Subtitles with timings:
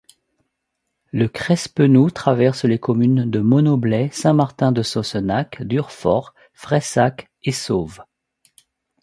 [1.11, 8.01] Le Crespenou traverse les communes de Monoblet, Saint-Martin-de-Sossenac, Durfort, Fressac et Sauve.